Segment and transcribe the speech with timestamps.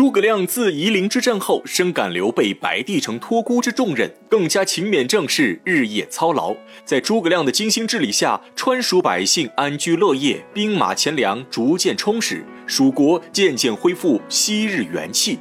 [0.00, 6.56] 诸葛亮自夷陵之战后，深感刘备白帝城托孤之重任，更加勤勉政事，日夜操劳。
[6.86, 15.38] 在诸葛亮的精心治理下，川蜀百姓安居乐业，兵马钱粮逐渐充实，蜀国渐渐恢复昔日元气。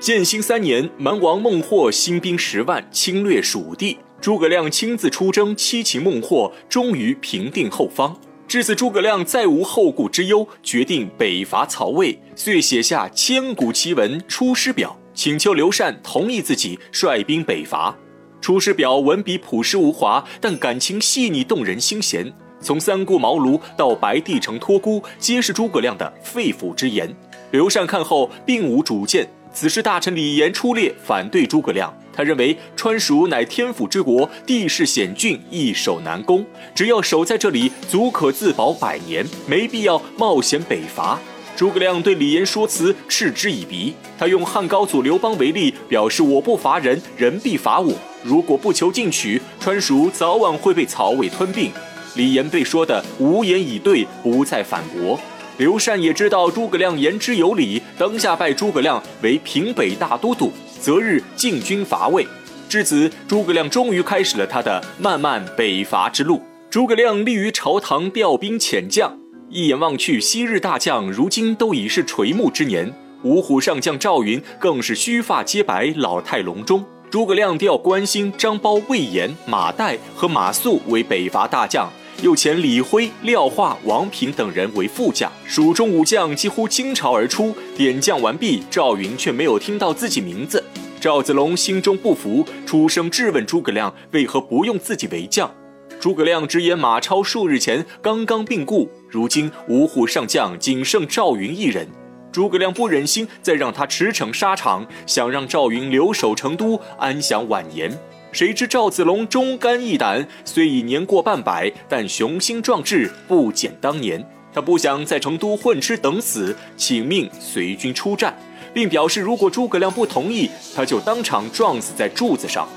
[0.00, 3.98] 建兴三年，蛮王孟获兴兵十万，侵略蜀地。
[4.18, 8.18] 诸葛亮亲自出征，七擒孟获，终于平定后方。
[8.50, 17.96] 至此，诸葛亮再无后顾之忧，决定北伐曹魏，遂写下千古奇文《出师表》，请求刘禅同意自己率兵北伐。
[18.42, 22.32] 《出师表》文笔朴实无华，但感情细腻动人心弦。
[22.60, 27.08] 从三顾茅庐到白帝城托孤，皆是诸葛亮的肺腑之言。
[27.52, 29.28] 刘禅看后并无主见。
[29.54, 31.96] 此时，大臣李严出列反对诸葛亮。
[32.12, 41.18] 他认为川蜀乃天府之国，地势险峻，易守难攻，只要守在这里，足可自保百年，没必要冒险北伐。
[41.56, 43.94] 诸葛亮对李严说辞嗤之以鼻。
[44.18, 47.92] 他用汉高祖刘邦为例，表示我不伐人，人必伐我。
[48.22, 51.70] 如果不求进取，川蜀早晚会被曹魏吞并。
[52.16, 55.20] 李严被说的无言以对，不再反驳。
[55.58, 62.26] 刘禅也知道诸葛亮言之有理，当下拜诸葛亮为平北大都督，择日进军伐魏。
[62.68, 66.42] 至此，诸葛亮终于开始了他的漫漫北伐之路。
[66.70, 72.92] 诸葛亮立于朝堂，调兵遣将，一眼望去，昔日大将如今都已是垂暮之年。
[73.22, 76.84] 五虎上将赵云更是须发皆白，老态龙钟。
[77.10, 81.90] 诸葛亮调关兴、张苞、魏延、马岱和马谡为北伐大将。
[82.22, 87.54] 又遣李辉、廖化、王平等人为副将，蜀中武将几乎倾巢而出。
[87.74, 90.62] 点将完毕，赵云却没有听到自己名字。
[91.00, 95.50] 赵子龙心中不服，出声质问诸葛亮为何不用自己为将。
[95.98, 101.88] 诸葛亮直言马超数日前刚刚病故，如今五虎上将仅剩赵云一人。
[102.30, 107.90] 诸葛亮不忍心再让他驰骋沙场，想让赵云留守成都，安享晚年。
[108.32, 114.24] 谁知赵子龙忠肝义胆，虽已年过半百，但雄心壮志不减当年。
[114.52, 118.36] 他不想在成都混吃等死，请命随军出战，
[118.72, 122.68] 并表示如果诸葛亮不同意，他就当场撞死在柱子上。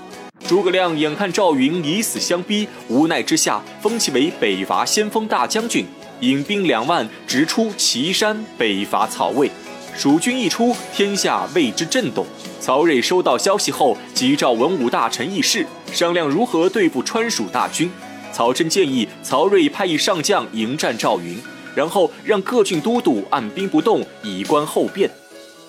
[0.47, 5.85] 诸葛亮眼看赵云以死相逼，无奈之下封其为北伐先锋大将军，
[6.21, 9.51] 引兵两万直出岐山北伐曹魏。
[9.95, 12.25] 蜀军一出，天下为之震动。
[12.59, 17.91] 曹睿收到消息后，急召文武大臣议事，商量如何对付川蜀大军。
[18.31, 21.37] 曹真建议曹睿派一上将迎战赵云，
[21.75, 25.09] 然后让各郡都督按兵不动，以观后变。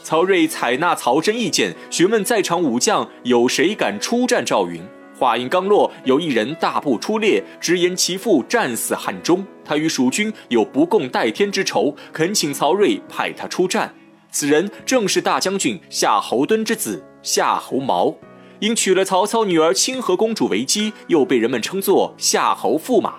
[0.03, 4.81] 曹睿采纳曹真意见，询问在场武将有谁敢出战赵云。
[5.19, 13.95] 话音刚落，有一人大步出列，直言其父战死汉中，他与蜀军有不共戴天之仇，恳请曹睿派他出战。
[14.35, 18.13] 此人正是大将军夏侯惇之子夏侯茂，
[18.59, 23.15] 因娶了曹操女儿清河公主为妻，又被人们称作夏侯驸马。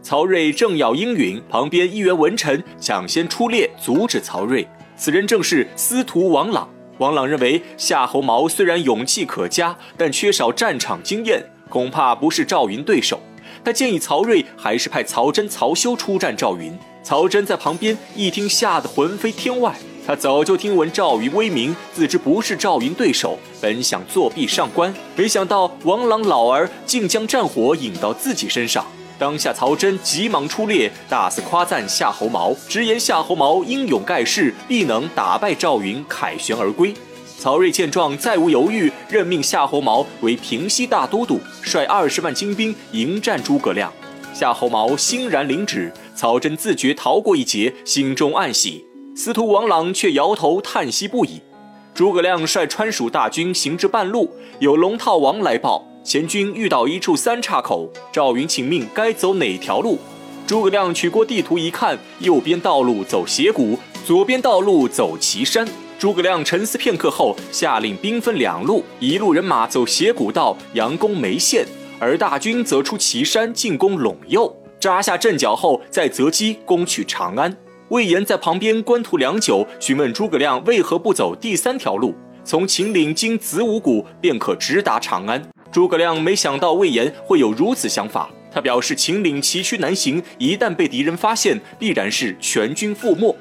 [0.00, 4.66] 曹睿正要应允，旁边一员文臣抢先出列，阻止曹睿。
[4.96, 6.66] 此人正是司徒王朗。
[6.96, 13.20] 王朗认为夏侯茂虽然勇气可嘉，但缺少战场经验，恐怕不是赵云对手。
[13.62, 16.74] 他建议曹睿还是派曹真、曹休出战赵云。
[17.02, 19.74] 曹真在旁边一听，吓得魂飞天外。
[20.06, 28.84] 他早就听闻赵云威名，自知不是赵云对手，本想作弊上官，没想到王朗老儿竟将战火引到自己身上。
[29.18, 36.92] 当下曹真急忙出列，大肆夸赞夏侯茂，直言夏侯茂英勇盖世，必能打败赵云，凯旋而归。
[37.38, 43.90] 曹睿见状，再无犹豫，任命夏侯茂为平西大都督，率二十万精兵迎战诸葛亮。
[44.34, 48.84] 夏侯茂欣然领旨，曹真自觉逃过一劫，心中暗喜。
[49.16, 51.40] 司徒王朗却摇头叹息不已。
[51.94, 59.98] 诸葛亮率川蜀大军行至半路，有龙套王来报，前军遇到一处三岔口，赵云请命该走哪条路？
[60.48, 65.66] 诸葛亮取过地图一看，右边道路走斜谷，左边道路走岐山。
[65.96, 71.64] 诸葛亮沉思片刻后，下令兵分两路，一路人马走斜谷道，佯攻眉县，
[72.00, 77.56] 而大军则出岐山进攻陇右，扎下阵脚后，再择机攻取长安。
[77.94, 82.12] 魏延在旁边观图良久，询问诸葛亮为何不走第三条路，
[82.42, 85.40] 从秦岭经子午谷便可直达长安。
[85.70, 93.32] 诸葛亮没想到魏延会有如此想法，他表示秦岭崎岖难行，一旦被敌人发现，必然是全军覆没。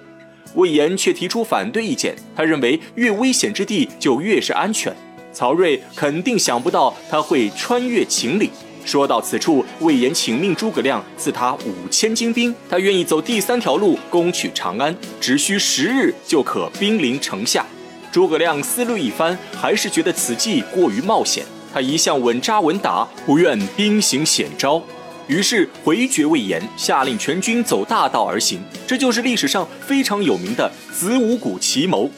[0.54, 4.96] 魏延却提出反对意见，他认为越危险之地就越是安全。
[5.32, 8.52] 曹睿肯定想不到他会穿越秦岭。
[8.86, 17.66] 说到此处，魏延请命诸葛亮赐他五千精兵，他愿意走第三条路攻取长安，只需十日就可兵临城下。
[18.12, 21.46] 诸葛亮思虑一番，还是觉得此计过于冒险。
[21.74, 24.80] 他一向稳扎稳打，不愿兵行险招，
[25.28, 28.62] 于是回绝魏延，下令全军走大道而行。
[28.86, 32.12] 这就是历史上非常有名的子午谷奇谋。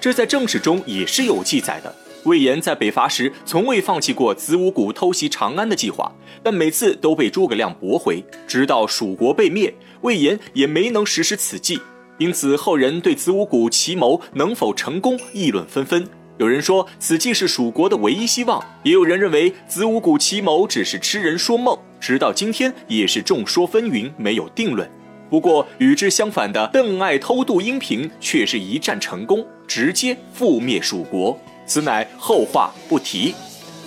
[0.00, 1.94] 这在正史中也是有记载的。
[2.24, 6.10] 魏延在北伐时，从未放弃过子午谷偷袭长安的计划，
[6.42, 8.24] 但每次都被诸葛亮驳回。
[8.46, 11.80] 直到蜀国被灭，魏延也没能实施此计。
[12.18, 16.06] 因此，后人对子午谷奇谋能否成功议论纷纷。
[16.38, 21.78] 有人说此计是蜀国的唯一希望，也有人认为子午谷奇谋只是痴人说梦。
[22.00, 24.90] 直到今天，也是众说纷纭，没有定论。
[25.28, 31.38] 不过，与之相反的邓艾偷渡阴平却是一战成功，直接覆灭蜀国。
[31.66, 33.34] 此乃后话不提。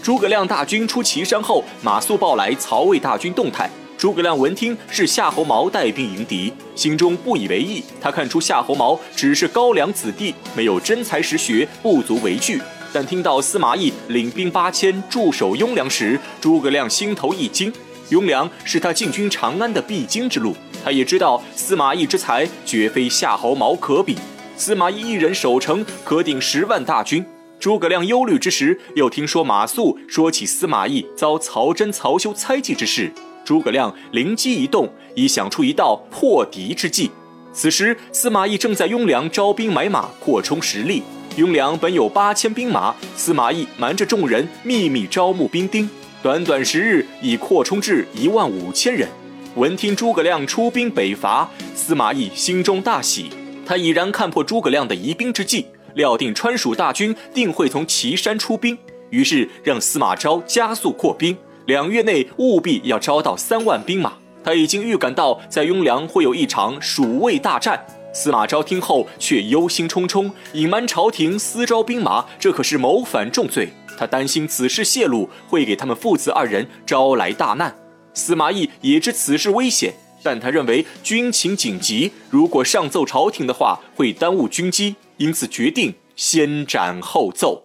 [0.01, 3.69] 诸葛亮大军出祁山后，马谡报来曹魏大军动态。
[3.97, 7.83] 诸葛亮闻听是夏侯茂带兵迎敌，心中不以为意。
[7.99, 12.61] 他看出夏侯茂只是高梁子弟，没有真才实学，不足为惧。
[12.93, 17.73] 但听到司马懿领兵八千驻守雍凉时，诸葛亮心头一惊。
[18.09, 24.15] 雍凉是他进军长安的必经之路，他也知道司马懿之才绝非夏侯茂可比。
[24.55, 27.25] 司马懿一人守城，可顶十万大军。
[27.59, 33.11] 诸葛亮忧虑之时，又听说马谡说起司马懿遭曹真、曹休猜忌之事。
[33.43, 37.09] 诸葛亮灵机一动，已想出一道破敌之计。
[37.51, 41.01] 此时，司马懿正在雍凉招兵买马，扩充实力。
[41.37, 45.89] 雍凉本有八千兵马，司马懿瞒着众人，秘密招募兵丁，
[46.21, 49.09] 短短十日已扩充至一万五千人。
[49.55, 53.31] 闻听诸葛亮出兵北伐，司马懿心中大喜，
[53.65, 55.65] 他已然看破诸葛亮的疑兵之计。
[55.97, 58.77] 料定川蜀大军定会从岐山出兵，
[59.09, 61.35] 于是让司马昭加速扩兵，
[61.65, 64.13] 两月内务必要招到三万兵马。
[64.43, 67.85] 他已经预感到在雍凉会有一场蜀魏大战。
[68.13, 73.69] 司马昭听后却忧心忡忡，隐瞒朝廷私招兵马，这可是谋反重罪。
[73.97, 77.75] 他担心此事泄露会给他们父子二人招来大难。
[78.13, 84.95] 司马懿也知此事危险，但他认为军情紧急，如果上奏朝廷的话，会耽误军机。
[85.17, 87.63] 因此决定先斩后奏。